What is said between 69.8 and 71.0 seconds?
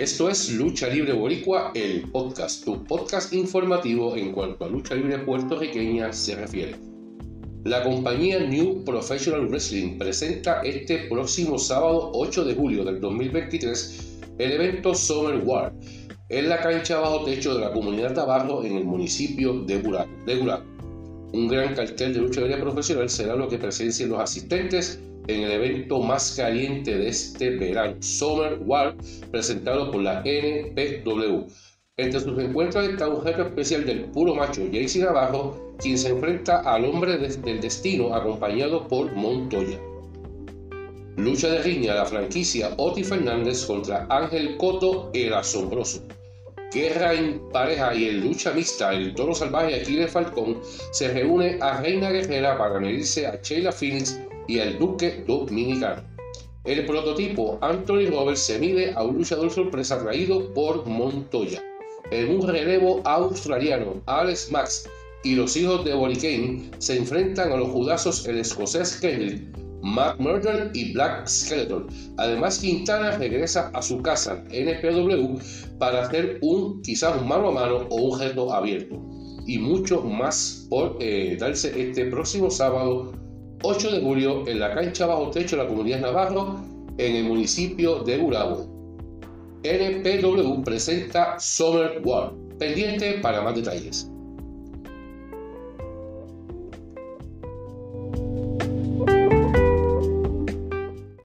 Matt Murder y